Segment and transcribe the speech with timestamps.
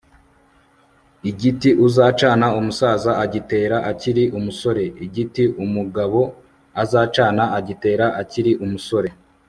[1.29, 6.19] igiti uzacana umusaza agitera akiri umusore (igiti umugabo
[6.81, 9.09] azacana agitera akiri umusore)